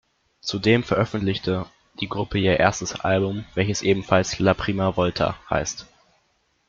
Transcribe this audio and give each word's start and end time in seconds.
Zudem 0.41 0.81
veröffentlichte 0.83 1.67
die 1.99 2.09
Gruppe 2.09 2.39
ihr 2.39 2.57
erstes 2.57 3.01
Album, 3.01 3.45
welches 3.53 3.83
ebenfalls 3.83 4.39
""La 4.39 4.55
Prima 4.55 4.97
Volta"" 4.97 5.37
heißt. 5.47 5.85